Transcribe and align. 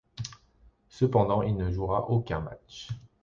Cependant 0.89 1.43
il 1.43 1.55
ne 1.57 1.69
jouera 1.69 2.09
aucun 2.09 2.39
match. 2.39 2.87